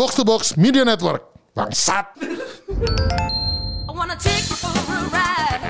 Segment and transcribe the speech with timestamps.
[0.00, 1.28] Box to Box Media Network.
[1.52, 2.16] Bangsat.
[2.16, 2.24] I
[3.92, 5.60] wanna take you for a ride.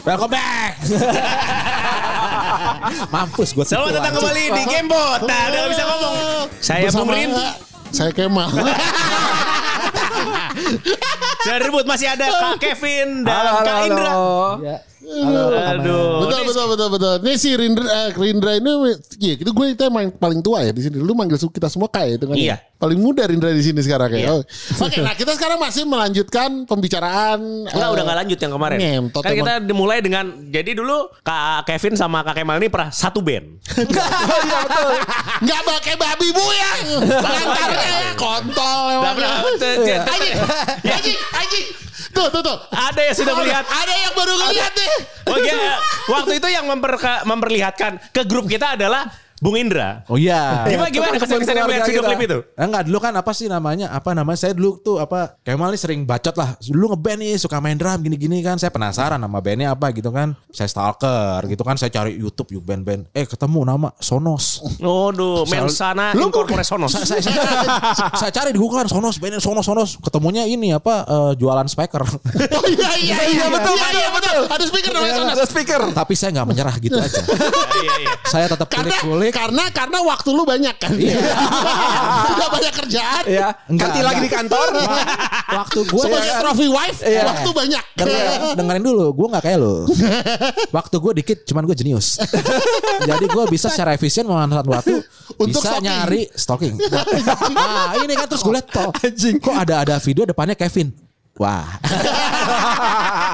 [0.00, 0.80] Welcome back.
[3.12, 5.20] Mampus gue Selamat datang kembali di Gamebot.
[5.28, 6.16] Nah, udah bisa ngomong.
[6.56, 7.36] Saya Bung Bersama Rin.
[7.92, 8.48] Saya Kemal.
[11.44, 14.08] Saya ribut masih ada Kak Kevin dan Halo, halo, Kak Indra.
[14.08, 14.88] halo.
[15.10, 16.24] Aduh.
[16.24, 17.14] betul, betul, betul, betul.
[17.26, 18.70] Ini si Rindra, eh, Rindra ini,
[19.18, 20.96] iya, itu gue kita yang paling tua ya di sini.
[21.02, 22.36] Lu manggil kita semua Kak ya, itu kan?
[22.38, 22.56] Iya.
[22.80, 24.24] Paling muda Rindra di sini sekarang kayak.
[24.24, 24.32] Iya.
[24.32, 24.42] Oh.
[24.86, 27.68] Oke, nah kita sekarang masih melanjutkan pembicaraan.
[27.68, 28.78] Enggak, eh, udah gak lanjut yang kemarin.
[28.80, 33.20] ngentot kan kita dimulai dengan jadi dulu Kak Kevin sama Kak Kemal ini pernah satu
[33.20, 33.60] band.
[35.44, 36.72] Nggak pakai babi bu ya.
[37.20, 38.84] Lantarnya ya, kontol.
[39.04, 39.32] Nggak pernah.
[40.08, 40.36] Anjing,
[40.88, 41.89] anjing, anjing.
[42.10, 42.56] Tuh, tuh, tuh.
[42.74, 43.64] Ada yang sudah melihat.
[43.64, 44.90] Ada yang baru ngeliat nih.
[45.30, 45.78] Oh iya,
[46.10, 46.66] waktu itu yang
[47.22, 49.06] memperlihatkan ke grup kita adalah
[49.40, 50.04] Bung Indra.
[50.12, 50.68] Oh iya.
[50.68, 52.38] Gimana gimana Teman-teman kesan-kesan yang melihat video klip itu?
[52.60, 53.88] Enggak dulu kan apa sih namanya?
[53.88, 54.36] Apa namanya?
[54.36, 56.60] Saya dulu tuh apa Kemal nih sering bacot lah.
[56.60, 58.60] Dulu ngeband nih suka main drum gini-gini kan.
[58.60, 60.36] Saya penasaran nama bandnya apa gitu kan.
[60.52, 61.80] Saya stalker gitu kan.
[61.80, 63.08] Saya cari YouTube yuk band-band.
[63.16, 64.60] Eh ketemu nama Sonos.
[64.76, 66.92] Waduh, Mensana Lu Incorpore Sonos.
[66.92, 69.96] Saya, saya, saya, saya cari di Google kan Sonos bandnya Sonos Sonos.
[70.04, 72.04] Ketemunya ini apa eh, jualan speaker.
[72.04, 74.40] Oh iya, iya, iya, betul, iya, iya, betul.
[74.52, 75.32] Ada speaker namanya Sonos.
[75.32, 75.80] Ada speaker.
[75.96, 77.22] Tapi saya nggak menyerah gitu aja.
[77.80, 78.12] Iya, iya.
[78.28, 78.92] Saya tetap Karena,
[79.30, 79.38] kulik-kulik.
[79.38, 80.92] karena, karena waktu lu banyak kan.
[80.92, 81.16] Iya.
[82.34, 83.24] Udah banyak kerjaan.
[83.24, 84.66] Ya, Enggak, ganti lagi di kantor.
[85.50, 87.26] Waktu gue Sebagai trophy wife, Iya.
[87.26, 87.84] waktu banyak.
[87.98, 89.82] dengerin, dengerin dulu, gue nggak kayak lo.
[90.78, 92.22] Waktu gue dikit, cuman gue jenius.
[93.02, 95.02] Jadi gue bisa secara efisien memanfaatkan waktu,
[95.34, 95.90] Untuk bisa stalking.
[95.90, 96.74] nyari stalking.
[97.50, 98.94] Nah ini kan terus gue liat kok,
[99.42, 100.94] kok ada ada video depannya Kevin.
[101.34, 101.66] Wah,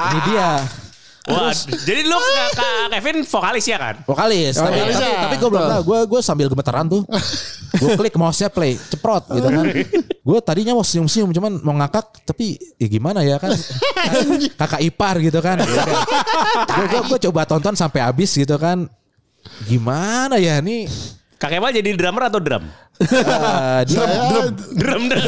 [0.09, 0.63] ini dia
[1.27, 1.51] Wah,
[1.83, 2.15] jadi lu
[2.55, 3.95] Kak Kevin vokalis ya kan?
[4.07, 4.55] vokalis.
[4.55, 5.19] tapi Vokalis tapi, ya.
[5.27, 5.83] tapi gue belum tahu.
[5.83, 7.03] Gue gue sambil gemeteran tuh.
[7.77, 9.65] Gue klik mouse-nya play, ceprot gitu kan.
[10.25, 13.53] Gue tadinya mau senyum-senyum, cuman mau ngakak, tapi ya gimana ya kan?
[14.65, 15.61] Kakak ipar gitu kan.
[16.89, 18.89] Gue gue coba tonton sampai habis gitu kan.
[19.69, 20.89] Gimana ya nih?
[21.37, 22.65] Kak Kemal jadi drummer atau drum?
[22.97, 25.03] Eh, dia, Saya- Drum, drum.
[25.05, 25.21] dia,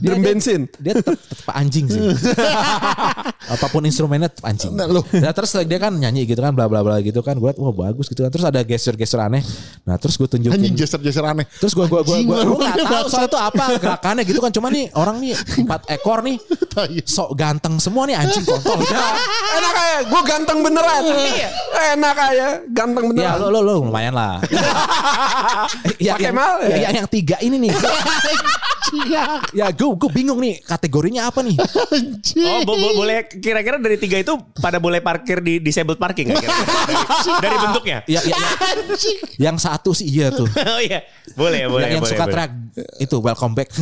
[0.00, 0.64] Drum dia- bensin.
[0.80, 2.00] Dia tetap, tetap anjing sih.
[3.52, 4.72] Apa pun instrumennya tetap anjing.
[4.72, 4.88] Nah.
[4.88, 7.36] Nah, terus dia kan nyanyi gitu kan bla bla bla gitu kan.
[7.36, 8.32] Gue wah bagus gitu kan.
[8.32, 9.44] Terus ada gesture-gesture aneh.
[9.84, 10.56] Nah, terus gue tunjukin.
[10.56, 11.44] Anjing geser-geser aneh.
[11.60, 14.48] Terus gue gue gue gue baru nggak tahu soal itu apa gerakannya gitu kan.
[14.48, 16.40] Cuma nih orang nih empat ekor nih
[17.04, 18.80] sok ganteng semua nih anjing kontol.
[19.60, 21.02] Enak aja, gue ganteng beneran.
[21.92, 23.36] Enak aja, ganteng ya beneran.
[23.36, 24.40] lo lo lo lumayan lah.
[25.98, 26.76] ya, Pakai yang, mal, ya, ya?
[26.88, 27.72] yang, yang tiga ini nih.
[29.54, 31.54] ya gue gue bingung nih kategorinya apa nih.
[32.42, 36.26] Oh, bo- bo- boleh kira-kira dari tiga itu pada boleh parkir di disabled parking?
[36.34, 36.98] Dari,
[37.38, 37.98] dari bentuknya?
[38.10, 38.50] Ya, ya, ya.
[39.38, 40.48] yang satu sih iya tuh.
[40.74, 41.06] oh iya,
[41.38, 42.10] boleh, boleh, yang, yang boleh.
[42.10, 42.34] suka boleh.
[42.34, 42.50] track
[42.98, 43.68] itu welcome back.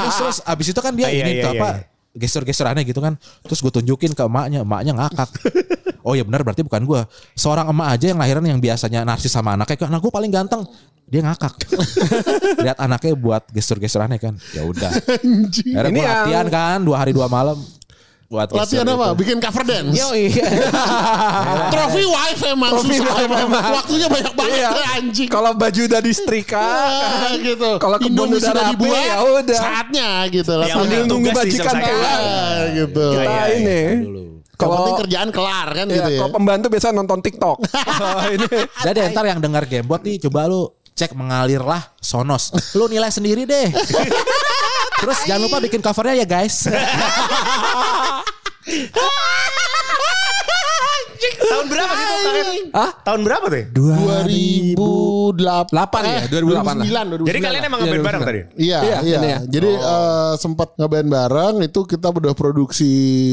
[0.00, 1.82] terus, terus abis itu kan dia Ah, iya, ini iya, tuh iya, apa iya.
[2.14, 3.14] Gestur-gestur aneh gitu kan.
[3.46, 5.30] Terus gue tunjukin ke emaknya, emaknya ngakak.
[6.00, 7.00] Oh ya benar berarti bukan gue.
[7.36, 10.64] Seorang emak aja yang lahiran yang biasanya narsis sama anaknya, kan anak gue paling ganteng.
[11.10, 11.54] Dia ngakak.
[12.66, 14.38] Lihat anaknya buat gestur-gestur aneh kan.
[14.54, 14.90] Ya udah.
[14.94, 17.58] Akhirnya Ini yang- latihan kan dua hari dua malam.
[18.30, 19.10] Buat Latihan apa?
[19.10, 19.18] itu.
[19.18, 19.90] Bikin cover dance.
[19.90, 20.46] Yo iya.
[21.66, 23.40] Trophy wife emang Trophy susah wife emang.
[23.42, 23.72] emang.
[23.74, 24.70] Waktunya banyak banget Iya.
[24.70, 25.28] ya, anjing.
[25.28, 27.70] Kalau baju udah disetrika, Ah, gitu.
[27.76, 29.58] Kalau kebun udah rapi, dibuat, ya udah.
[29.58, 30.62] Saatnya gitu lah.
[30.64, 31.90] Yang sambil nunggu bajikan diselesaikan.
[31.90, 32.60] kelar.
[32.72, 33.04] Gitu.
[33.10, 33.80] kita Iya, iya, ini.
[34.00, 34.22] dulu.
[34.22, 36.18] Kalau Kalau penting kerjaan kelar kan ya, gitu ya.
[36.20, 37.56] kalau pembantu biasa nonton TikTok.
[38.36, 38.46] ini
[38.78, 42.54] Jadi ntar yang dengar gamebot nih coba lu cek mengalirlah Sonos.
[42.74, 43.66] Lu nilai sendiri deh.
[45.00, 46.68] Terus jangan lupa bikin covernya ya guys.
[51.40, 52.48] Tahun berapa sih Kak Kev?
[52.72, 52.90] Hah?
[53.04, 53.64] Tahun berapa tuh?
[53.72, 54.80] 2008
[56.04, 56.86] ya, 2008 lah.
[56.86, 58.40] 2009, 2009 Jadi kalian emang ngeband Iya, bareng tadi?
[58.56, 59.18] Iya, Iya, iya.
[59.20, 59.38] ya.
[59.44, 62.92] Jadi eh, sempat ngeband bareng itu kita udah produksi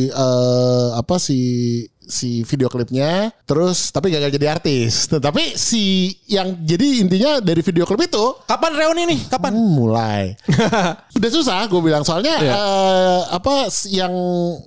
[0.10, 1.40] eh, apa si
[2.08, 5.06] si video klipnya terus tapi gagal jadi artis.
[5.08, 9.20] Nah, tapi si yang jadi intinya dari video klip itu Kapan reuni nih?
[9.28, 9.52] Kapan?
[9.52, 10.24] Hmm, mulai.
[11.18, 14.16] Udah susah gue bilang soalnya eh, apa s- yang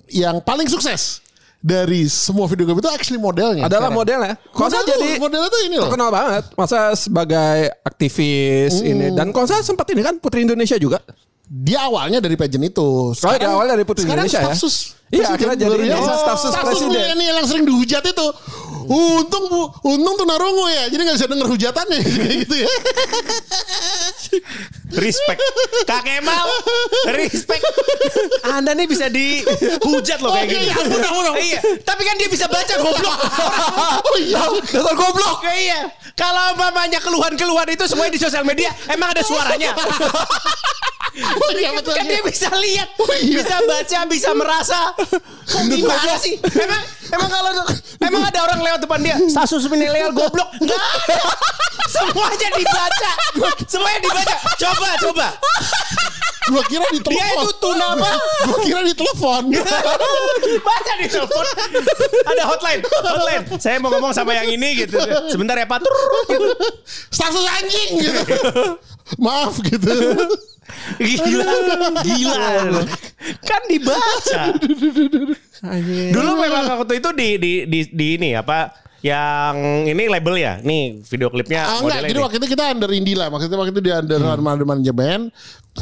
[0.07, 1.19] yang paling sukses
[1.57, 3.65] dari semua video klip itu actually modelnya.
[3.65, 3.97] adalah sekarang.
[3.97, 4.33] modelnya.
[4.49, 5.85] Konsa Model jadi modelnya tuh ini loh.
[5.85, 6.43] terkenal banget.
[6.53, 11.01] Masa sebagai aktivis ini dan Konsa sempat ini kan Putri Indonesia juga.
[11.51, 13.11] Dia awalnya dari pageant itu.
[13.11, 14.55] Oh, dia awalnya dari Putri sekarang Indonesia ya?
[14.55, 15.99] sus Iya, akhirnya jadi ya.
[15.99, 16.95] ini, staf sus presiden.
[16.95, 18.27] milenial yang sering dihujat itu.
[18.87, 21.99] Untung bu, untung tuh narungu ya, jadi nggak bisa denger hujatannya
[22.43, 22.67] gitu ya.
[24.95, 25.39] Respect.
[25.87, 26.47] Kak Kemal,
[27.11, 27.63] respect.
[28.47, 30.71] Anda nih bisa dihujat loh kayak Oke, gini.
[30.71, 31.39] ampun, ampun, ampun.
[31.39, 33.17] Iya, tapi kan dia bisa baca goblok.
[34.07, 34.39] Oh iya.
[34.71, 35.39] Dasar goblok.
[35.43, 35.79] Ya, iya.
[36.15, 39.71] Kalau mamanya keluhan-keluhan itu semuanya di sosial media, emang ada suaranya.
[41.11, 41.91] Oh iya betul.
[41.91, 43.43] kan dia bisa lihat, iya.
[43.43, 44.79] bisa baca, bisa merasa.
[45.43, 46.39] Kok gimana sih?
[46.39, 46.81] Emang
[47.11, 47.51] emang kalau
[47.99, 50.47] emang ada orang lewat depan dia, status milenial goblok?
[50.63, 50.79] Enggak.
[51.91, 53.11] Semuanya dibaca.
[53.67, 54.35] Semuanya dibaca.
[54.55, 55.27] Coba, coba.
[56.51, 57.15] Gua kira di telepon.
[57.15, 58.11] Dia itu tuna apa?
[58.47, 59.41] Gua kira di telepon.
[60.63, 61.45] Baca di telepon.
[62.31, 63.43] Ada hotline, hotline.
[63.59, 64.95] Saya mau ngomong sama yang ini gitu.
[65.27, 65.83] Sebentar ya Pak.
[66.31, 66.51] Gitu.
[67.11, 68.21] Status anjing gitu.
[69.19, 69.91] Maaf gitu.
[71.01, 71.55] Gila,
[72.01, 72.81] gila.
[73.45, 74.41] Kan dibaca.
[76.11, 78.73] Dulu memang waktu itu di di di, di ini apa?
[79.01, 79.55] Yang
[79.89, 80.53] ini label ya.
[80.61, 82.25] Nih video klipnya Ah, enggak, jadi ini.
[82.25, 83.33] waktu itu kita under indie lah.
[83.33, 84.61] Maksudnya waktu itu di under hmm.
[84.61, 85.19] manajemen.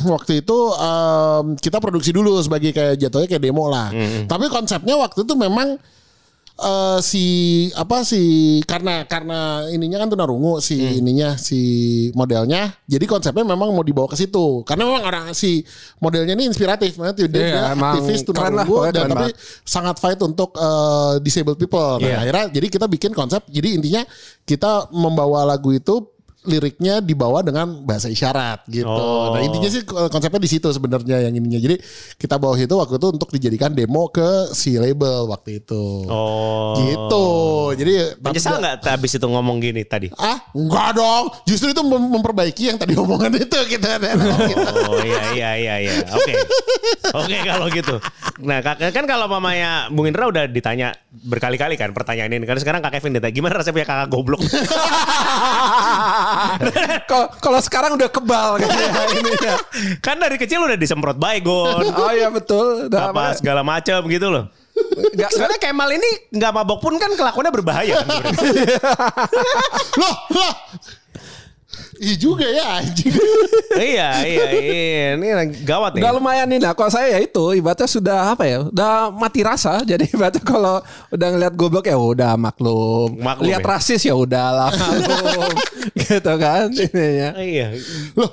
[0.07, 3.91] Waktu itu em, kita produksi dulu sebagai kayak jatuhnya kayak demo lah.
[4.23, 5.75] Tapi konsepnya waktu itu memang
[6.59, 7.25] eh, si
[7.73, 8.21] apa si
[8.67, 11.59] karena karena ininya kan tunarungu si ininya si
[12.13, 12.75] modelnya.
[12.85, 14.61] Jadi konsepnya memang mau dibawa ke situ.
[14.67, 15.63] Karena memang orang si
[16.03, 17.31] modelnya ini inspiratif, banget.
[17.31, 19.31] dia, Iya, dia aktivis tunarungu dan tapi
[19.63, 21.97] sangat fight untuk eh, disabled people.
[21.97, 22.17] Nah, Iya.
[22.27, 23.41] akhirnya jadi kita bikin konsep.
[23.47, 24.03] Jadi intinya
[24.43, 26.18] kita membawa lagu itu
[26.49, 28.89] liriknya dibawa dengan bahasa isyarat gitu.
[28.89, 29.37] Oh.
[29.37, 31.61] Nah intinya sih konsepnya di situ sebenarnya yang ininya.
[31.61, 31.77] Jadi
[32.17, 36.09] kita bawa itu waktu itu untuk dijadikan demo ke si label waktu itu.
[36.09, 36.73] Oh.
[36.75, 37.27] Gitu.
[37.77, 40.09] Jadi Menyesal nggak habis itu ngomong gini tadi?
[40.17, 41.29] Ah, enggak dong.
[41.45, 44.01] Justru itu mem- memperbaiki yang tadi omongan itu kita.
[44.89, 45.95] Oh iya iya iya iya.
[46.09, 46.33] Oke.
[47.13, 47.95] Oke kalau gitu.
[48.41, 52.45] Nah kak, kan kalau mamanya Bung Indra udah ditanya berkali-kali kan pertanyaan ini.
[52.47, 54.41] Karena sekarang Kak Kevin ditanya gimana rasanya punya kakak goblok.
[57.43, 59.55] Kalau sekarang udah kebal kayaknya ini ya.
[59.99, 61.83] kan dari kecil udah disemprot baygon.
[61.99, 62.87] Oh iya betul.
[62.87, 64.47] Udah apa segala macam gitu loh.
[65.11, 67.99] Nggak- Sebenarnya Kemal ini nggak mabok pun kan kelakuannya berbahaya.
[67.99, 68.07] Kan,
[69.99, 70.53] loh, loh.
[71.99, 73.11] Iya juga ya anjing.
[73.91, 75.07] iya iya iya.
[75.19, 75.27] Ini
[75.67, 76.01] gawat nih.
[76.01, 79.83] Udah lumayan nih nah kalau saya ya itu ibaratnya sudah apa ya udah mati rasa
[79.91, 80.79] jadi ibaratnya kalau
[81.11, 83.67] udah ngeliat goblok ya udah maklum, Maklum lihat ya.
[83.67, 85.53] rasis ya udahlah maklum
[85.99, 87.67] gitu kan ininya Iya.
[88.15, 88.31] Loh,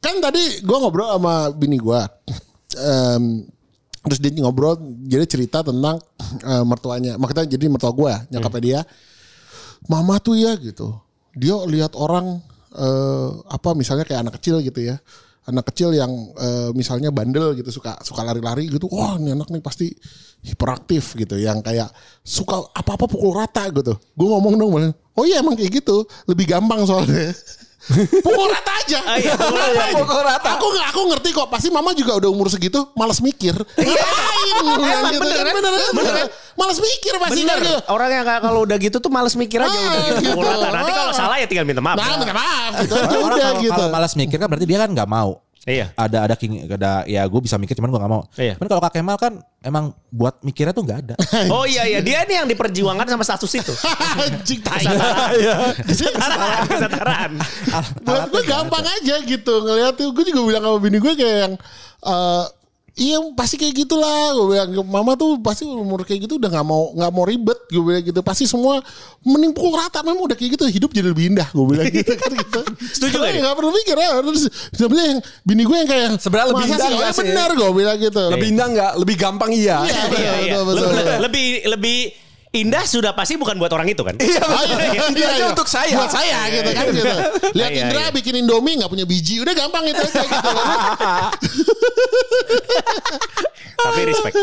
[0.00, 2.08] kan tadi gua ngobrol sama bini gua.
[2.76, 3.44] Em,
[4.08, 6.00] terus dia ngobrol jadi cerita tentang
[6.40, 7.20] eh, mertuanya.
[7.20, 8.80] Makanya jadi mertua gua, nyokapnya dia.
[9.84, 10.96] Mama tuh ya gitu.
[11.36, 12.40] Dia lihat orang
[12.76, 15.00] eh, apa misalnya kayak anak kecil gitu ya.
[15.46, 18.86] Anak kecil yang eh, misalnya bandel gitu suka suka lari-lari gitu.
[18.92, 19.90] Wah, ini anak nih pasti
[20.44, 21.90] hiperaktif gitu yang kayak
[22.22, 23.96] suka apa-apa pukul rata gitu.
[24.14, 26.06] Gue ngomong dong, oh iya emang kayak gitu.
[26.28, 27.32] Lebih gampang soalnya.
[28.20, 28.98] pukul rata aja.
[29.02, 29.94] Ah, iya, pukul rata aja.
[29.96, 30.48] Pukul rata.
[30.54, 31.46] Aku nggak aku ngerti kok.
[31.46, 33.54] Pasti mama juga udah umur segitu malas mikir.
[33.54, 34.54] Ngapain?
[34.76, 35.54] Emang gitu bener kan?
[35.54, 35.72] Bener?
[35.92, 36.28] Bener kan?
[36.56, 37.58] Malas mikir pasti Bener.
[37.60, 37.76] gitu.
[37.86, 40.20] Orang yang kalau udah gitu tuh males mikir aja Ah, udah gitu.
[40.20, 40.32] gitu.
[40.34, 40.68] Pukul rata.
[40.72, 41.16] Nanti kalau Ah.
[41.16, 41.96] salah ya tinggal minta maaf.
[41.96, 43.72] Nah, minta maaf gitu Orang udah kalau, gitu.
[43.72, 45.30] kalau malas mikir kan berarti dia kan nggak mau.
[45.66, 45.90] Iya.
[45.98, 48.22] Ada ada king ada ya gue bisa mikir cuman gue nggak mau.
[48.38, 48.54] Iya.
[48.54, 51.14] Cuman kalau Kak Kemal kan emang buat mikirnya tuh nggak ada.
[51.56, 53.74] Oh iya iya dia nih yang diperjuangkan sama status itu.
[54.22, 54.86] Anjing tai.
[55.82, 57.30] Kesetaraan, kesetaraan.
[58.06, 60.14] Buat gue gampang aja gitu ngeliat tuh.
[60.14, 61.54] Gue juga bilang sama bini gue kayak yang
[62.06, 62.44] eh,
[62.96, 66.96] Iya pasti kayak gitulah gue bilang mama tuh pasti umur kayak gitu udah nggak mau
[66.96, 68.80] nggak mau ribet gue bilang gitu pasti semua
[69.20, 72.32] mending pukul rata memang udah kayak gitu hidup jadi lebih indah gue bilang gitu kan
[72.32, 73.44] gitu Setuju nih?
[73.44, 76.88] nggak perlu mikir ya terus sebenarnya yang bini gue yang kayak Sebenarnya lebih "Masa indah
[76.88, 80.00] sih?" nggak "Ya sih?" benar gue bilang gitu lebih indah nggak lebih gampang iya Iya,
[80.08, 80.56] Iya iya.
[80.56, 81.16] betul, betul, betul.
[81.20, 81.98] Lebih lebih
[82.56, 84.16] indah sudah pasti bukan buat orang itu kan?
[84.16, 85.46] iya Oh, iya, iya, aja iya.
[85.52, 87.16] untuk saya Buat saya gitu kan gitu.
[87.52, 88.14] Lihat Iya, Indra iya.
[88.14, 90.50] bikin Indomie nggak punya biji, udah gampang itu aja gitu.
[93.76, 94.34] Tapi respect.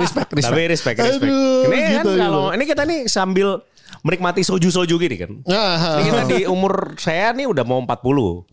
[0.00, 1.30] respect respect Tapi respect, respect.
[1.30, 3.60] Aduh, ini kan gitu, kalau ini kita nih sambil
[4.00, 5.30] menikmati soju-soju gini kan.
[5.44, 7.90] Nah, Ini kita di umur saya nih udah mau 40.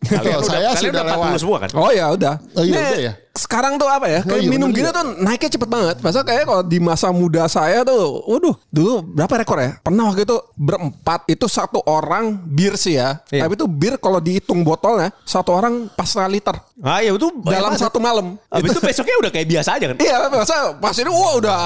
[0.04, 1.40] Kalian Oh, udah, saya kalian sudah udah 40 lewat.
[1.40, 1.70] semua kan?
[1.72, 2.34] Oh ya udah.
[2.52, 3.12] Oh, iya, Nih, udah ya?
[3.38, 4.20] Sekarang tuh apa ya?
[4.26, 5.96] Kayak iya, minum gini tuh naiknya cepet banget.
[6.02, 9.70] Masa kayak kalau di masa muda saya tuh, waduh, dulu berapa rekor ya?
[9.78, 13.22] Pernah waktu itu berempat itu satu orang bir sih ya.
[13.30, 13.46] Iya.
[13.46, 17.80] Tapi itu bir kalau dihitung botolnya satu orang pas liter Ah ya itu dalam banyak
[17.80, 18.36] satu malam.
[18.50, 19.96] Habis itu besoknya udah kayak biasa aja kan?
[20.02, 21.58] Iya, masa pas ini wah udah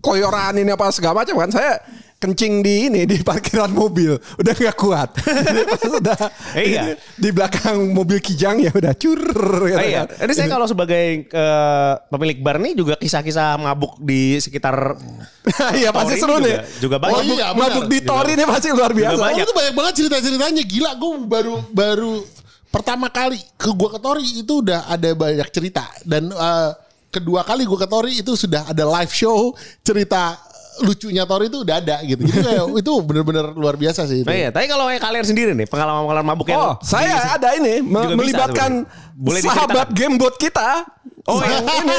[0.00, 1.82] koyoran ini apa segala macam kan saya
[2.16, 6.18] kencing di ini di parkiran mobil udah nggak kuat Jadi pas udah
[6.54, 6.96] Iya.
[7.12, 9.20] di belakang mobil kijang ya udah cur
[9.62, 10.02] gitu Ah, iya.
[10.06, 10.24] kan.
[10.24, 14.96] Ini saya kalau sebagai eh, pemilik bar nih juga kisah-kisah mabuk di sekitar
[15.78, 16.56] Iya pasti seru juga- nih.
[16.78, 17.16] juga banyak.
[17.18, 19.20] Mabuk, Iya, mabuk di Tori ini pasti luar biasa.
[19.22, 19.44] banyak.
[19.44, 22.14] itu banyak banget cerita-ceritanya gila gue baru baru
[22.66, 26.70] pertama kali ke gua ke Tori itu udah ada banyak cerita dan eh,
[27.08, 30.36] kedua kali gua ke Tori itu sudah ada live show cerita
[30.78, 32.20] lucunya Tori itu udah ada gitu.
[32.20, 34.26] Jadi kayak itu bener-bener luar biasa sih itu.
[34.26, 37.80] Nah, iya, tapi kalau kayak kalian sendiri nih pengalaman-pengalaman mabuk yang Oh, saya ada ini
[37.80, 39.14] me- Juga bisa melibatkan sebenarnya.
[39.16, 40.84] Boleh sahabat gamebot kita.
[41.24, 41.96] Oh, yang ini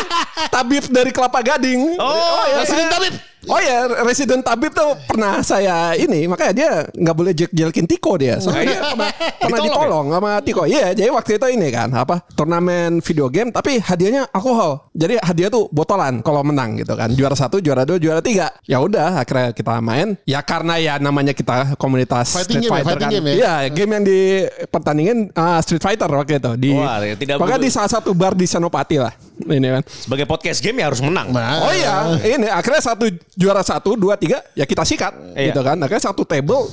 [0.48, 1.98] tabib dari Kelapa Gading.
[1.98, 3.13] Oh, ya, Resident saya- Tabib.
[3.46, 8.17] Oh ya, Resident Tabib tuh pernah saya ini, makanya dia nggak boleh jek jelkin Tiko
[8.17, 8.41] dia.
[8.41, 10.63] Soalnya dia pernah, pernah Ditolong ditolong sama Tiko.
[10.65, 14.89] Iya, jadi waktu itu ini kan apa turnamen video game, tapi hadiahnya alkohol.
[14.91, 17.13] Jadi hadiah tuh botolan kalau menang gitu kan.
[17.13, 18.51] Juara satu, juara dua, juara tiga.
[18.67, 20.17] Ya udah, akhirnya kita main.
[20.27, 23.12] Ya karena ya namanya kita komunitas Fighting Street game ya, Fighter fighting kan.
[23.15, 23.36] game ya?
[23.38, 24.20] Iya, game yang di
[24.67, 27.62] pertandingan ah, Street Fighter waktu itu di Wah, ya, tidak betul.
[27.63, 29.13] di salah satu bar di Senopati lah.
[29.38, 29.84] Ini kan.
[29.86, 31.29] sebagai podcast game ya harus menang.
[31.29, 35.51] Nah, Oh iya, ini akhirnya satu juara satu, dua, tiga, ya kita sikat, Iya.
[35.51, 35.75] gitu kan.
[35.81, 36.69] Akhirnya satu table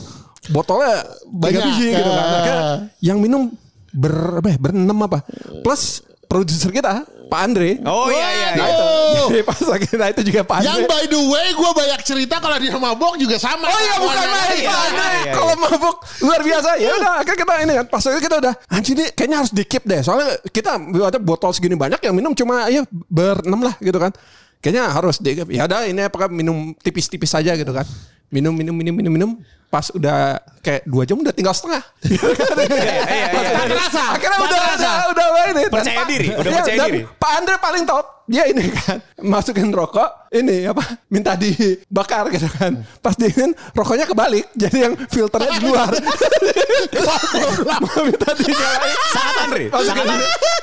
[0.52, 2.26] botolnya Banyak, biji gitu kan.
[2.38, 2.62] Akhirnya
[3.00, 3.48] yang minum
[3.90, 5.24] ber, apa ya, berenam apa?
[5.64, 7.80] Plus produser kita, Pak Andre.
[7.86, 8.50] Oh iya iya.
[8.54, 8.74] Nah iya.
[8.74, 8.86] itu.
[9.24, 10.90] Jadi pas akhirnya itu juga Pak Yang Andre.
[10.90, 13.66] by the way gue banyak cerita kalau dia mabok juga sama.
[13.70, 15.06] Oh iya bukan main iya, Pak Andre.
[15.08, 15.32] iya, iya.
[15.32, 18.92] Kalau mabuk luar biasa ya udah akhirnya kita ini kan pas itu kita udah anjir
[18.94, 20.00] ini kayaknya harus di keep deh.
[20.04, 24.12] Soalnya kita ada botol segini banyak yang minum cuma ya berenam lah gitu kan.
[24.64, 25.52] Kayaknya harus di keep.
[25.52, 27.84] Ya udah ini apakah minum tipis-tipis saja gitu kan.
[28.32, 29.30] Minum minum minum minum minum
[29.68, 31.84] pas udah kayak dua jam udah tinggal setengah.
[32.08, 33.26] iya, iya.
[33.28, 34.02] udah kerasa.
[34.16, 34.90] Akhirnya udah kerasa.
[35.12, 35.62] udah udah ini.
[35.68, 37.00] Dan Percaya Pak- diri, udah iya, percaya dan diri.
[37.04, 39.04] Pak Andre paling top dia ini kan
[39.36, 40.80] masukin rokok ini apa
[41.12, 45.92] minta dibakar gitu kan pas diinin rokoknya kebalik jadi yang filternya di luar
[48.08, 49.64] minta dinyalain Sangat Andre.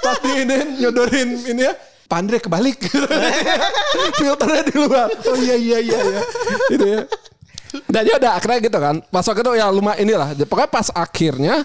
[0.01, 1.73] pas diinin nyodorin ini ya
[2.11, 2.75] Pak Andre kebalik.
[4.19, 5.07] Filternya di luar.
[5.31, 6.21] Oh iya iya iya iya.
[6.67, 7.01] Itu ya.
[7.87, 8.95] Dan ya udah akhirnya gitu kan.
[9.07, 10.35] Pas waktu itu ya lumayan inilah.
[10.43, 11.63] Pokoknya pas akhirnya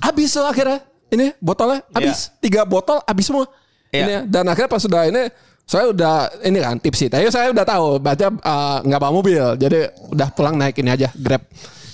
[0.00, 0.80] habis tuh akhirnya.
[1.12, 2.32] Ini botolnya habis.
[2.40, 3.44] Tiga botol habis semua.
[3.92, 4.02] Iya.
[4.02, 4.20] ini ya.
[4.26, 5.30] dan akhirnya pas sudah ini
[5.62, 9.44] saya udah ini kan tipsy tapi saya udah tahu baca eh, nggak bawa mobil.
[9.60, 9.78] Jadi
[10.08, 11.44] udah pulang naik ini aja grab.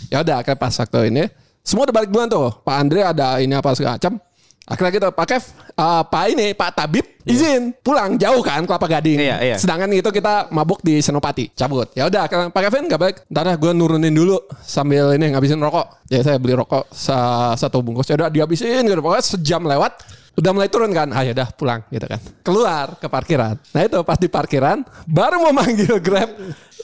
[0.06, 1.26] Ya udah akhirnya pas waktu ini
[1.66, 2.46] semua udah balik duluan tuh.
[2.62, 4.22] Pak Andre ada ini apa segala macam
[4.62, 9.19] akhirnya kita Pak Kev eh, Pak ini Pak Tabib izin pulang jauh kan Kelapa Gading.
[9.19, 9.57] Iya, iya.
[9.59, 11.90] sedangkan itu kita mabuk di Senopati cabut.
[11.95, 16.02] Ya udah Pak Kevin nggak balik ntar dah gue nurunin dulu sambil ini ngabisin rokok.
[16.11, 18.11] Ya saya beli rokok sa- satu bungkus.
[18.11, 18.99] Ya udah dihabisin gitu.
[18.99, 19.92] Pokoknya sejam lewat
[20.35, 21.14] udah mulai turun kan.
[21.14, 22.19] Ah ya udah pulang gitu kan.
[22.42, 23.54] Keluar ke parkiran.
[23.71, 26.31] Nah itu pas di parkiran baru mau manggil grab.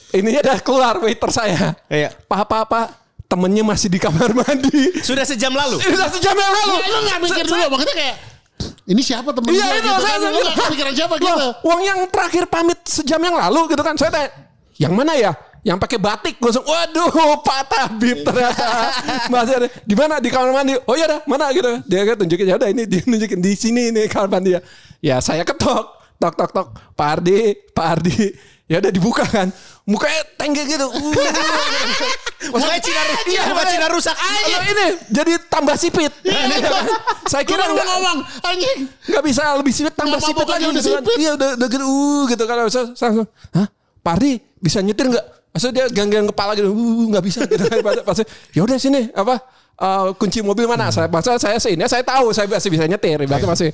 [0.09, 1.75] Ini udah keluar waiter saya.
[1.91, 2.15] Iya.
[2.25, 2.85] pak pak pak
[3.29, 4.99] temennya masih di kamar mandi.
[5.05, 5.77] Sudah sejam lalu.
[5.85, 6.75] ini udah sejam yang lalu.
[6.81, 8.15] Lu gak mikir dulu maksudnya kayak
[8.89, 10.19] ini siapa temen Iya itu gitu saya kan.
[10.25, 11.47] Lu bilang, gak siapa "Loh, gitu.
[11.69, 13.93] Uang yang terakhir pamit sejam yang lalu gitu kan.
[13.95, 14.29] Saya tanya,
[14.81, 15.31] yang mana ya?
[15.61, 18.67] Yang pakai batik gue langsung, waduh Pak Tabib ternyata.
[19.29, 20.17] Masih ada di mana?
[20.17, 20.73] Di kamar mandi.
[20.89, 21.53] Oh ya dah mana?
[21.53, 21.69] gitu.
[21.85, 24.61] Dia kan tunjukin ya udah ini dia nunjukin di sini nih kamar mandi ya.
[25.03, 25.99] Ya saya ketok.
[26.17, 26.67] Tok tok tok.
[26.97, 28.17] Pak Ardi Pak Ardi.
[28.69, 29.49] Ya udah dibuka kan
[29.89, 30.87] mukanya tengge gitu
[32.49, 34.15] Mukanya Cina, iya, muka Cina rusak.
[34.15, 36.13] Kalau ini jadi tambah sipit
[37.27, 38.17] saya Kira kira lu enggak ngomong
[38.47, 38.79] anjing.
[39.21, 41.03] bisa lebih sipit tambah sipit lagi udah gitu kan.
[41.03, 41.17] sipit.
[41.19, 43.67] Iya udah udah gitu uh, gitu kan saya saya langsung hah
[43.99, 44.31] Pak Ardi
[44.63, 45.25] bisa nyetir nggak?
[45.49, 48.17] Maksudnya dia gang-gang kepala gitu uh nggak bisa gitu kan pas pas
[48.55, 49.35] ya udah sini apa
[49.75, 50.89] eh, kunci mobil mana?
[50.95, 53.69] Saya masa saya sini saya tahu saya masih bisa nyetir berarti masih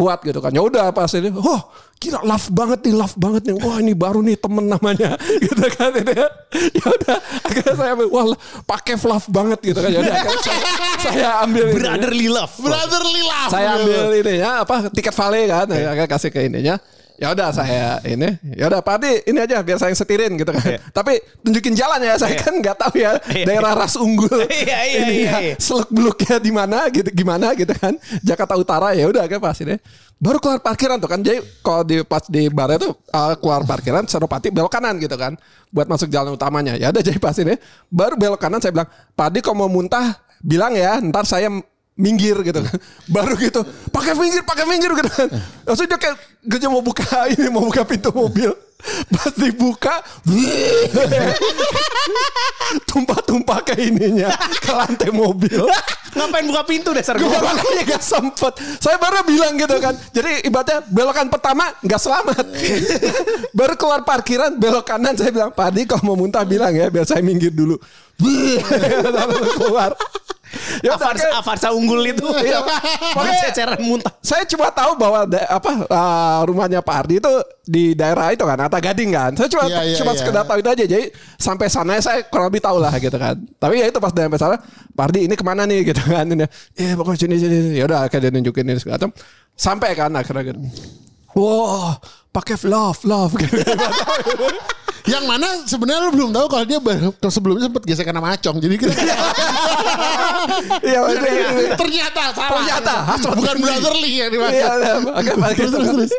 [0.00, 0.50] kuat gitu kan.
[0.56, 1.60] Ya udah pas ini, oh
[2.00, 3.54] gila love banget nih, love banget nih.
[3.60, 5.92] Wah ini baru nih temen namanya gitu kan.
[5.92, 6.28] Ini ya.
[6.50, 8.24] Ya udah akhirnya saya ambil, wah
[8.64, 9.90] pakai love banget gitu kan.
[9.92, 10.62] Ya udah akhirnya saya,
[10.98, 11.76] saya ambil ini.
[11.76, 12.54] Brotherly love.
[12.56, 13.50] Brotherly love.
[13.52, 13.76] saya gitu.
[13.84, 16.80] ambil ini ya apa tiket vale kan ya, kasih ke ininya
[17.20, 20.50] ya udah saya ini ya udah Pak Adi ini aja biar saya yang setirin gitu
[20.56, 20.80] kan.
[20.96, 22.40] Tapi tunjukin jalan ya saya Iya.
[22.40, 23.44] kan nggak tahu ya Iya.
[23.44, 24.48] daerah ras unggul.
[24.48, 25.54] Iya, iya, ini iya, ya, iya.
[25.60, 27.92] seluk beluknya di mana gitu gimana gitu kan.
[28.24, 29.76] Jakarta Utara ya udah kan pas ini.
[30.16, 31.20] Baru keluar parkiran tuh kan.
[31.20, 35.36] Jadi kalau di pas di bar itu uh, keluar parkiran Senopati belok kanan gitu kan.
[35.68, 36.80] Buat masuk jalan utamanya.
[36.80, 37.56] Ya udah jadi pas ini.
[37.92, 40.16] Baru belok kanan saya bilang Pak Adi kalau mau muntah?
[40.40, 41.52] Bilang ya ntar saya
[42.00, 42.76] minggir gitu kan.
[43.14, 43.60] Baru gitu,
[43.92, 45.28] pakai minggir, pakai minggir gitu kan.
[45.68, 46.16] Langsung dia kayak
[46.48, 47.04] gajah mau buka
[47.36, 48.50] ini, mau buka pintu mobil.
[49.12, 50.00] Pas dibuka,
[52.88, 55.68] tumpah-tumpah ke ininya, ke lantai mobil.
[56.16, 58.56] Ngapain buka pintu dasar Gue makanya gak sempet.
[58.80, 59.92] Saya baru bilang gitu kan.
[60.16, 62.44] Jadi ibaratnya belokan pertama gak selamat.
[63.52, 67.04] baru keluar parkiran belok kanan saya bilang Pak Adi kalau mau muntah bilang ya biar
[67.04, 67.76] saya minggir dulu.
[69.60, 69.92] Keluar.
[70.80, 72.26] Ya Avanza, kayak- Avanza unggul itu.
[72.46, 72.60] Iya.
[73.12, 74.12] Makanya- Ceceran muntah.
[74.20, 78.56] saya cuma tahu bahwa da- apa uh, rumahnya Pak Ardi itu di daerah itu kan
[78.56, 79.30] Atta Gading kan.
[79.34, 80.18] Saya cuma Iya, iya, cuma iya.
[80.18, 80.84] sekedar tahu itu aja.
[80.84, 81.04] Jadi
[81.36, 83.34] sampai sana saya kurang lebih tahu lah gitu kan.
[83.56, 84.56] Tapi ya itu pas sampai sana
[84.90, 86.24] Pak Ardi ini ke mana nih gitu kan.
[86.24, 86.46] Ini,
[86.76, 87.58] eh pokoknya sini sini.
[87.74, 89.10] Ya udah akhirnya dia nunjukin ini segala macam.
[89.54, 90.60] Sampai kan akhirnya gitu.
[91.30, 91.94] Wow,
[92.30, 93.54] pakai love love gitu.
[95.08, 96.78] Yang mana sebenarnya lu belum tahu kalau dia
[97.28, 98.56] sebelumnya sempat gesekan sama Acong.
[98.58, 98.92] Jadi kita
[100.80, 102.50] Iya, maksudnya- ternyata salah.
[102.50, 102.94] Ternyata,
[103.32, 104.56] bukan brotherly yang dimaksud.
[104.56, 104.92] Iya, iya.
[105.00, 105.70] Oke, Pak Kev.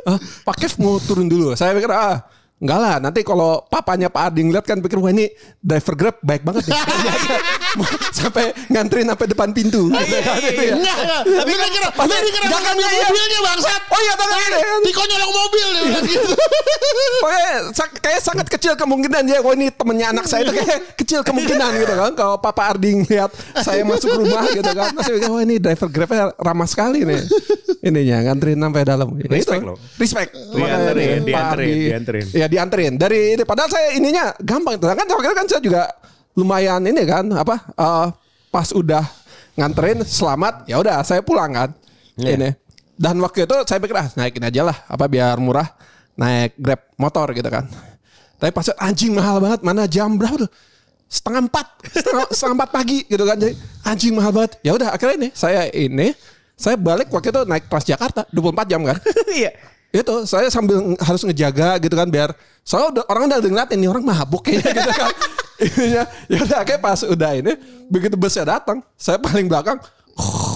[0.05, 1.53] Ah, Pak Kev mau turun dulu.
[1.53, 2.21] Saya pikir ah
[2.61, 5.25] Enggak lah, nanti kalau papanya Pak Adi ngeliat kan pikir wah ini
[5.57, 6.77] driver Grab baik banget nih.
[8.21, 9.89] sampai nganterin sampai depan pintu.
[9.89, 10.73] Iya, Gitu kan, gitu ya.
[10.77, 11.21] Enggak, enggak.
[11.25, 11.67] Tapi kira,
[12.29, 13.07] kira jangan iya.
[13.09, 13.81] mobilnya bangsat.
[13.89, 14.81] Oh iya, kan.
[14.85, 15.67] Tiko nyolong mobil
[16.05, 16.29] gitu.
[17.21, 17.51] Pokoknya
[17.97, 21.93] kayak sangat kecil kemungkinan ya, oh ini temennya anak saya itu kayak kecil kemungkinan gitu
[21.97, 22.11] kan.
[22.13, 23.33] Kalau Papa Ardi ngeliat
[23.65, 24.93] saya masuk rumah gitu kan.
[24.93, 27.25] Masih pikir, wah ini driver Grabnya ramah sekali nih.
[27.81, 29.07] Ininya nganterin sampai dalam.
[29.17, 29.77] Ya, Respect loh.
[29.97, 30.29] Respect.
[30.53, 32.25] Dianterin, dianterin, dianterin.
[32.51, 32.99] Dianterin.
[32.99, 34.75] Dari ini padahal saya ininya gampang.
[34.75, 35.87] Kan akhirnya kan saya juga
[36.35, 38.07] lumayan ini kan apa eh,
[38.51, 39.03] pas udah
[39.55, 41.69] nganterin selamat ya udah saya pulang kan.
[42.19, 42.51] Ini.
[42.99, 45.65] Dan waktu itu saya pikir ah naikin aja lah apa biar murah
[46.19, 47.65] naik Grab motor gitu kan.
[48.37, 50.51] Tapi pas anjing mahal banget mana jam berapa tuh?
[51.11, 53.37] Setengah empat, setengah, setengah empat pagi gitu kan.
[53.39, 53.53] Jadi
[53.87, 54.59] anjing mahal banget.
[54.61, 56.13] Ya udah akhirnya ini saya ini
[56.59, 58.97] saya balik waktu itu naik Transjakarta 24 jam kan.
[59.39, 59.51] Iya.
[59.91, 62.31] Itu saya sambil harus ngejaga gitu kan biar
[62.63, 65.11] soalnya udah, orang udah ngeliatin ini orang mabuk kayaknya gitu kan
[65.61, 67.53] Ininya, ya udah kayak pas udah ini
[67.85, 69.77] begitu busnya datang saya paling belakang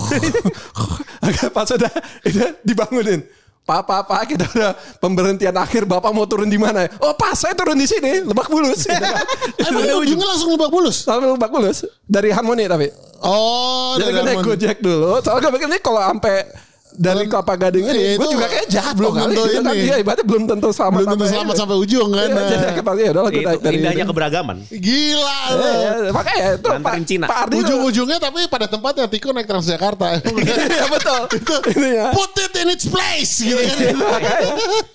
[1.28, 1.94] agak pas udah
[2.26, 3.22] ini dibangunin
[3.66, 5.90] Pak, pak, pak, kita udah pemberhentian akhir.
[5.90, 6.86] Bapak mau turun di mana?
[7.02, 8.86] Oh, pas saya turun di sini, Lebak Bulus.
[9.66, 11.02] Emang ujungnya langsung lebak bulus.
[11.02, 12.94] Sampai Lebak Bulus dari Harmoni tapi.
[13.26, 14.50] Oh, Jadi gue dari naik Harmoni.
[14.54, 15.18] Gojek dulu.
[15.18, 16.46] Soalnya gue pikir nih kalau sampai
[16.96, 19.24] dari Belum- Kelapa Gading ini, Iya, gue itu juga kayak jatuh belum kali.
[19.26, 19.64] tentu kan.
[19.66, 19.84] ini.
[19.84, 20.96] Iya, ibaratnya belum tentu selamat.
[20.96, 21.60] Belum tentu selamat ini.
[21.60, 22.28] sampai ujung kan.
[22.28, 24.10] Iya, jadi akhirnya ya udah gue Itu naik dari indahnya ini.
[24.10, 24.58] keberagaman.
[24.68, 25.66] Gila Iya, lu.
[25.66, 27.26] iya, makanya itu Pak, Cina.
[27.26, 30.08] Pak Ardi itu- Ujung-ujungnya tapi pada tempatnya Tiko naik Transjakarta.
[30.76, 31.22] Iya betul.
[31.32, 32.08] itu ini ya.
[32.12, 34.95] Put it in its place gitu kan.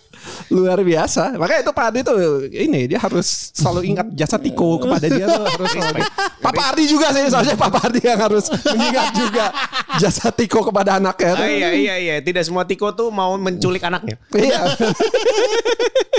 [0.51, 1.39] Luar biasa.
[1.39, 2.17] Makanya itu Pak Ardi tuh
[2.47, 6.03] ini dia harus selalu ingat jasa Tiko kepada dia tuh harus selalu.
[6.43, 9.45] Papa Ardi juga sih soalnya Papa Ardi yang harus mengingat juga
[9.97, 11.33] jasa Tiko kepada anaknya.
[11.33, 11.45] tuh.
[11.45, 14.19] Ah, iya iya iya, tidak semua Tiko tuh mau menculik anaknya.
[14.35, 14.61] Iya.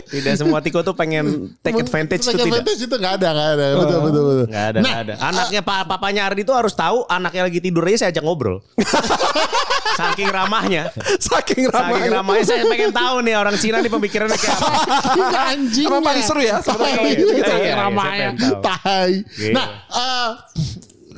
[0.08, 2.52] Tidak semua Tiko tuh pengen take advantage Take itu tidak.
[2.64, 3.66] advantage itu nggak ada, nggak ada.
[3.80, 4.46] Betul, betul, betul.
[4.52, 5.14] Nggak ada, Nah, nggak ada.
[5.24, 8.60] Anaknya pa papanya Ardi tuh harus tahu anaknya lagi tidur aja saya ajak ngobrol.
[10.02, 10.84] Saking ramahnya.
[11.20, 11.96] Saking ramahnya.
[12.00, 13.92] Saking ramahnya saya pengen tahu nih orang Cina nih
[14.28, 15.40] pemikirannya kayak apa.
[15.56, 15.88] anjing.
[15.90, 17.32] Emang paling seru ya sebenarnya kalau gitu.
[17.32, 18.62] Iya, iya, iya, saya pengen tahu.
[18.62, 19.14] Tai.
[19.40, 19.52] Iya.
[19.54, 20.30] Nah, eh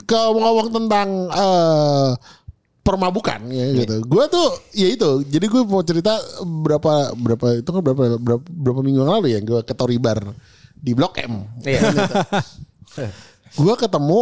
[0.07, 2.09] kalau ngomong tentang eh
[2.83, 3.95] permabukan ya gitu.
[4.03, 5.09] Gue tuh ya itu.
[5.23, 9.39] Jadi gue mau cerita berapa berapa itu kan berapa berapa, berapa minggu yang lalu ya
[9.39, 10.19] gue ke Toribar
[10.75, 11.47] di Blok M.
[11.63, 11.79] Iya.
[13.63, 14.19] gue ketemu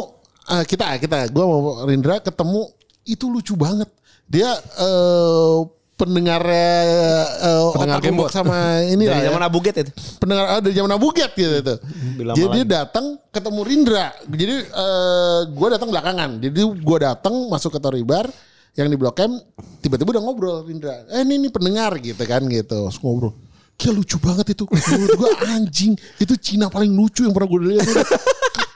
[0.54, 2.70] eh, kita kita gue mau Rindra ketemu
[3.10, 3.89] itu lucu banget
[4.30, 8.28] dia eh eh, Pendengar Gembot.
[8.28, 9.34] Gembok sama ini Dari ya.
[9.34, 9.92] zaman Abuget itu.
[10.18, 11.78] pendengar ah, dari zaman Abuget gitu tuh.
[12.18, 14.08] Bila Jadi dia datang ketemu Rindra.
[14.26, 16.30] Jadi eh gue datang belakangan.
[16.42, 18.26] Jadi gue datang masuk ke Toribar
[18.74, 19.36] yang di Blok M
[19.84, 21.06] tiba-tiba udah ngobrol Rindra.
[21.12, 22.88] Eh ini, ini pendengar gitu kan gitu.
[22.90, 23.34] Terus ngobrol.
[23.78, 24.64] Gila lucu banget itu.
[24.70, 25.94] Menurut gue anjing.
[26.22, 27.88] Itu Cina paling lucu yang pernah gue lihat.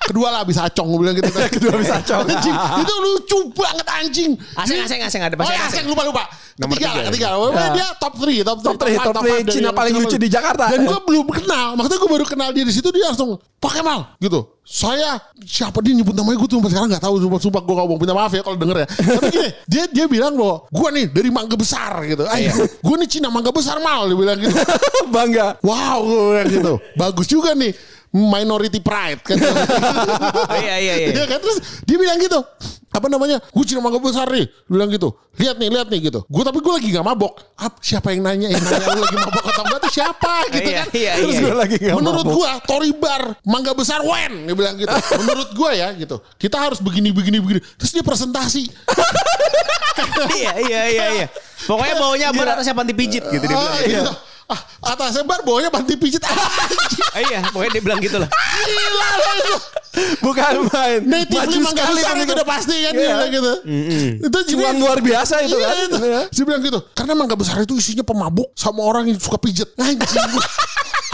[0.05, 1.29] Kedua lah bisa acong gue bilang gitu.
[1.57, 2.29] Kedua bisa acong.
[2.29, 2.55] Anjing.
[2.81, 4.31] Itu lucu banget anjing.
[4.53, 5.81] Aseng aseng aseng ada Oh bahasa ya, aseng.
[5.81, 6.23] aseng lupa lupa.
[6.55, 6.95] Nomor Ketiga, tiga.
[6.95, 7.27] lah, ketiga.
[7.35, 10.71] Pokoknya Dia top 3, top 3, Top three, top three Cina paling lucu di Jakarta.
[10.71, 11.75] Dan gue belum kenal.
[11.75, 14.39] Maksudnya gue baru kenal dia di situ dia langsung Pak Kemal gitu.
[14.63, 17.97] Saya siapa dia nyebut namanya gue tuh sampai sekarang nggak tahu sumpah, sumpah gue ngomong
[18.01, 18.87] minta maaf ya kalau denger ya.
[18.87, 22.23] Tapi gini, dia dia bilang bahwa gue nih dari Mangga Besar gitu.
[22.25, 24.55] Ay, gue nih Cina Mangga Besar mal dia bilang gitu.
[25.15, 25.59] Bangga.
[25.59, 26.73] Wow, gue bilang gitu.
[26.95, 27.73] Bagus juga nih
[28.15, 29.35] minority pride kan.
[29.35, 31.07] Oh, iya iya iya.
[31.11, 32.39] Iya kan terus dia bilang gitu
[32.95, 36.43] apa namanya gue cina mangga besar nih bilang gitu lihat nih lihat nih gitu gue
[36.47, 39.63] tapi gue lagi nggak mabok Ap, siapa yang nanya yang nanya lu lagi mabok atau
[39.67, 41.41] enggak tuh siapa gitu Iya, kan iya, terus iya.
[41.43, 45.49] gue Gua lagi nggak menurut gue Tori Bar mangga besar when dia bilang gitu menurut
[45.51, 48.63] gue ya gitu kita harus begini begini begini terus dia presentasi
[50.39, 51.27] iya iya iya iya.
[51.67, 54.07] Pokoknya baunya apa atasnya panti pijit gitu dia Ah, bilang.
[54.07, 54.13] gitu.
[54.45, 54.59] Ah,
[54.93, 56.21] atasnya bar bawahnya panti pijit.
[56.21, 58.29] Anjing, Ah, iya, pokoknya dia bilang gitu lah.
[58.29, 59.35] Gila lah.
[60.19, 60.99] Bukan main.
[61.07, 63.25] Native Maju lima sekali besar itu udah pasti kan dia Iya.
[63.31, 63.51] gitu.
[64.27, 65.75] Itu jadi Cuan luar biasa itu Iya, kan.
[65.87, 65.97] itu.
[66.35, 66.79] Dia bilang gitu.
[66.91, 69.71] Karena mangga besar itu isinya pemabuk sama orang yang suka pijet.
[69.79, 70.43] Anjing gue.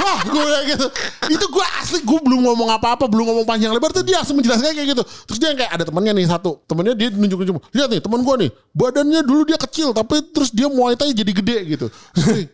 [0.02, 0.88] Hah, gue gitu.
[1.30, 4.74] Itu gue asli gue belum ngomong apa-apa, belum ngomong panjang lebar tuh dia langsung menjelaskan
[4.74, 5.04] kayak gitu.
[5.30, 6.58] Terus dia kayak ada temannya nih satu.
[6.66, 7.62] Temannya dia nunjuk-nunjuk.
[7.70, 8.50] Lihat nih teman gue nih.
[8.74, 11.86] Badannya dulu dia kecil tapi terus dia muay thai jadi gede gitu.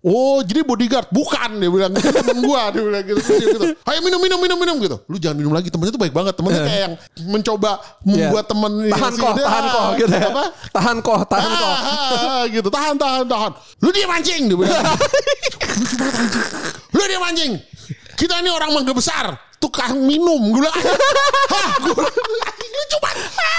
[0.03, 1.07] oh, jadi bodyguard.
[1.09, 3.19] Bukan dia bilang gitu teman gue dia bilang gitu.
[3.23, 3.65] Gitu.
[3.87, 4.99] Ayo minum minum minum minum gitu.
[5.07, 5.71] Lu jangan minum lagi.
[5.71, 6.35] Temennya tuh baik banget.
[6.35, 6.93] Temennya kayak yang
[7.31, 8.93] mencoba membuat temen Iya.
[8.93, 10.27] Tahan kok, tahan kok gitu ya.
[10.29, 10.45] Apa?
[10.75, 11.71] Tahan kok, tahan kok.
[11.71, 13.51] Ah, ah, ah, gitu tahan tahan tahan
[13.81, 14.73] lu dia mancing dia bilang
[16.97, 17.51] lu dia mancing
[18.17, 20.39] kita ini orang mangga besar tukang minum.
[20.49, 20.75] Gue bilang
[21.47, 22.73] hah gue anjing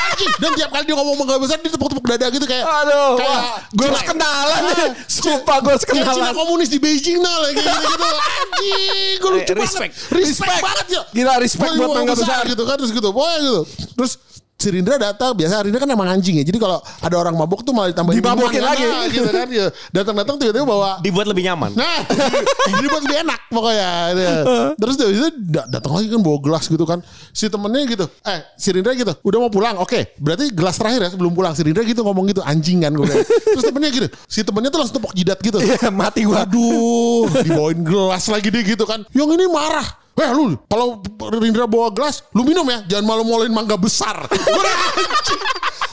[0.08, 3.42] anjing dan tiap kali dia ngomong mangga besar dia tepuk-tepuk dada gitu kayak Aduh, kayak
[3.70, 4.78] gue harus kenalan nih.
[4.80, 6.34] Ah, Sumpah gue harus kayak Cina kenalan.
[6.34, 9.92] komunis di Beijing nah lagi gitu gitu anjing gue lucu Eh, respect.
[9.94, 10.18] banget.
[10.18, 11.02] Respect banget ya.
[11.12, 12.42] Gila, respect buat mangga besar.
[12.44, 13.08] gitu kan terus gitu.
[13.08, 13.60] Pokoknya gitu.
[13.94, 14.12] Terus
[14.58, 17.70] si Rindra datang biasa Rindra kan emang anjing ya jadi kalau ada orang mabuk tuh
[17.70, 18.82] malah ditambahin Dimabukin lagi.
[18.90, 21.78] nah, gitu kan ya datang-datang tiba-tiba bawa Dibuat lebih nyaman.
[21.78, 22.02] Nah,
[22.74, 23.90] jadi buat lebih enak pokoknya.
[24.18, 24.34] Dia.
[24.74, 26.98] Terus dari itu da- datang lagi kan bawa gelas gitu kan.
[27.30, 29.78] Si temennya gitu, eh si Rindra gitu, udah mau pulang.
[29.78, 31.54] Oke, berarti gelas terakhir ya sebelum pulang.
[31.54, 33.22] Si Rindra gitu ngomong gitu, anjing kan gue bilang.
[33.22, 35.62] Terus temennya gitu, si temennya tuh langsung tepok jidat gitu.
[35.62, 36.42] Iya, mati gua.
[36.42, 39.06] Aduh, dibawain gelas lagi dia gitu kan.
[39.14, 39.86] Yang ini marah.
[40.18, 40.98] Eh lu kalau
[41.38, 42.82] Rindra bawa gelas, lu minum ya.
[42.90, 44.26] Jangan malu-maluin mangga besar.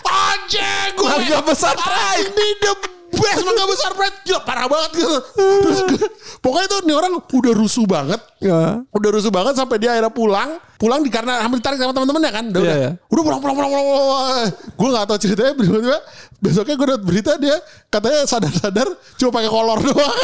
[0.05, 0.89] Anjing.
[0.97, 1.05] Gue.
[1.05, 1.75] Mangga besar.
[2.17, 2.71] Ini the
[3.15, 4.09] best mangga besar Prai.
[4.25, 5.17] Gila parah banget gitu.
[5.37, 6.09] Terus gue-
[6.41, 8.21] pokoknya tuh nih orang udah rusuh banget.
[8.41, 8.81] Ya.
[8.89, 10.57] Udah rusuh banget sampai dia akhirnya pulang.
[10.75, 12.45] Pulang di karena hampir ditarik sama teman-temannya kan.
[12.51, 12.75] Udah, udah.
[12.75, 12.91] iya.
[13.07, 13.85] udah pulang pulang pulang pulang.
[13.85, 14.47] pulang.
[14.75, 15.99] Gue gak tahu ceritanya tiba-tiba
[16.35, 17.57] besoknya gue dapat berita dia
[17.89, 20.17] katanya sadar-sadar cuma pakai kolor doang.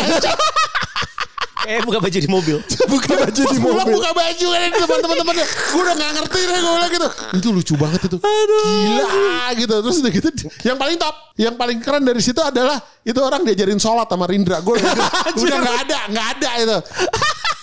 [1.69, 2.57] Eh buka baju di mobil.
[2.91, 3.93] Buka baju di pulang mobil.
[3.95, 5.45] buka baju kan ini teman-temannya.
[5.45, 7.07] Gue udah gak ngerti deh gue bilang gitu.
[7.37, 8.17] Itu lucu banget itu.
[8.17, 9.75] Gila gitu.
[9.85, 10.29] Terus udah gitu.
[10.65, 11.15] Yang paling top.
[11.37, 14.59] Yang paling keren dari situ adalah itu orang diajarin sholat sama Rindra.
[14.65, 14.93] Gue udah,
[15.45, 15.99] udah gak ada.
[16.09, 16.77] Gak ada itu.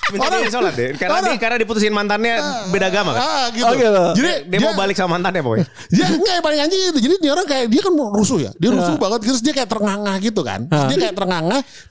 [0.08, 0.88] Minta Orang- dia sholat deh.
[0.96, 2.34] Karena, orang- dia, karena diputusin mantannya
[2.72, 3.20] beda agama kan.
[3.20, 3.68] Ah gitu.
[3.68, 4.04] Oh, gitu.
[4.16, 5.66] Jadi Dia, mau balik sama mantannya pokoknya.
[5.94, 6.98] Dia enggak yang paling anjing itu.
[7.04, 8.50] Jadi dia orang kayak dia kan rusuh ya.
[8.56, 10.60] Dia rusuh banget terus dia kayak terengah gitu kan.
[10.64, 11.40] Terus dia kayak terengah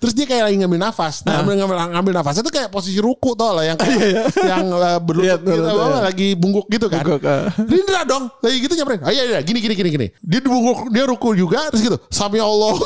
[0.02, 1.16] terus dia kayak lagi ngambil nafas.
[1.24, 4.98] Nah, ngambil, ngambil, ngambil nafasnya tuh kayak posisi ruku tau lah yang kayak yang uh,
[5.02, 6.00] berlutut Iya, gitu iya.
[6.08, 7.04] lagi bungkuk gitu kan.
[7.04, 7.50] Bungkuk, ah.
[7.58, 8.24] Rindra dong.
[8.42, 9.02] Lagi gitu nyamperin.
[9.06, 10.08] Ah iya iya gini gini gini gini.
[10.22, 11.98] Dia bungkuk dia ruku juga terus gitu.
[12.10, 12.74] Sami Allah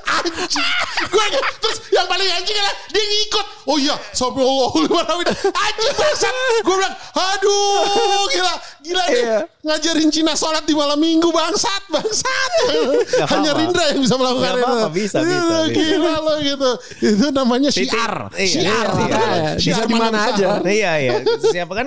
[0.00, 0.72] Anjing
[1.08, 1.24] Gue
[1.58, 4.68] Terus yang paling anjing adalah Dia ngikut Oh iya Sampai Allah
[5.34, 9.38] Anjing bangsat Gue bilang Aduh Gila Gila nih Iya.
[9.60, 12.50] Ngajarin Cina sholat di malam minggu Bangsat Bangsat
[13.08, 13.60] Gak Hanya apa-apa.
[13.60, 15.74] Rindra yang bisa melakukan Gak apa-apa, bisa, Itu bisa, bisa.
[15.74, 19.28] Gila lo gitu Itu namanya syiar Iya, Syiar iya, makanya.
[19.28, 19.50] iya.
[19.56, 20.48] Syiar Bisa di mana mangga aja.
[20.54, 20.68] besar.
[20.68, 21.12] Iya iya.
[21.40, 21.86] Siapa kan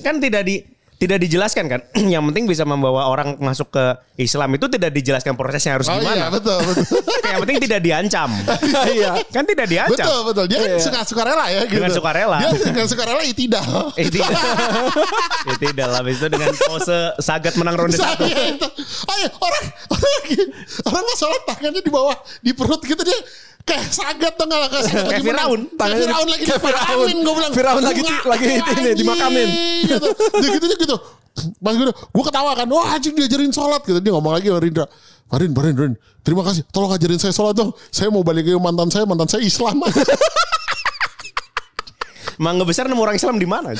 [0.00, 0.56] kan tidak di
[0.94, 1.80] tidak dijelaskan kan.
[2.14, 3.84] Yang penting bisa membawa orang masuk ke
[4.16, 6.26] Islam itu tidak dijelaskan prosesnya harus Oh iya gimana.
[6.30, 6.86] betul betul
[7.34, 8.30] Yang penting tidak diancam.
[8.94, 9.12] Iya.
[9.28, 10.06] kan tidak diancam.
[10.06, 10.78] Betul betul Dia kan Iya.
[10.78, 11.74] suka sukarela ya gitu.
[11.76, 12.38] Dengan sukarela.
[12.38, 13.64] Dia dengan sukarela ya tidak
[13.98, 14.30] Eh tidak.
[15.50, 16.00] eh, tidak lah.
[16.04, 18.22] Itu dengan pose sagat menang ronde satu.
[18.24, 18.68] Saya itu.
[19.04, 20.36] Ayo orang orang lagi
[20.84, 23.18] orang nggak sholat tangannya di bawah di perut gitu dia
[23.64, 25.48] kayak sagat tuh nggak kayak Kayak lagi menang.
[25.48, 25.60] Firaun.
[25.72, 27.08] Kayak Firaun lagi kayak Firaun.
[27.24, 27.52] gue bilang.
[27.56, 29.48] Firaun lagi- lagi ini, dimakamin.
[29.88, 30.08] Gitu.
[30.40, 30.96] Dia gitu dia gitu.
[31.58, 32.68] Pas gue gue ketawa kan.
[32.68, 33.98] Wah anjing diajarin sholat gitu.
[33.98, 34.86] Dia ngomong lagi sama Rindra.
[35.24, 35.94] Farin, Farin, Farin.
[36.20, 36.62] Terima kasih.
[36.68, 37.72] Tolong ajarin saya sholat dong.
[37.88, 39.08] Saya mau balik ke mantan saya.
[39.08, 39.80] Mantan saya Islam.
[42.44, 43.70] Mangga besar nemu orang Islam di mana?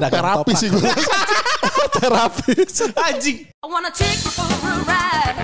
[0.00, 0.80] ya, terapi sih gue.
[1.96, 2.88] Terapis.
[2.96, 3.46] Anjing.
[3.62, 5.35] I wanna take you for a ride.